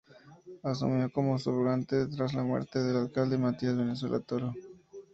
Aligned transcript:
Asumió 0.63 1.13
como 1.13 1.37
subrogante 1.37 2.07
tras 2.07 2.33
la 2.33 2.41
muerte 2.41 2.79
del 2.79 2.97
alcalde 2.97 3.37
Matías 3.37 3.77
Valenzuela 3.77 4.19
Toro. 4.19 4.51